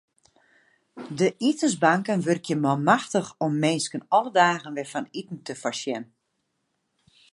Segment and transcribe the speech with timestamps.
[1.19, 6.03] De itensbanken wurkje manmachtich om minsken alle dagen wer fan iten te foarsjen.